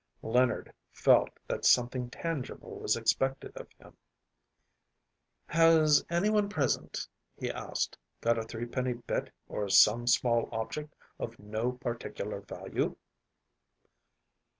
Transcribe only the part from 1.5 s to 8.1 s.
something tangible was expected of him. “Has anyone present,‚ÄĚ he asked,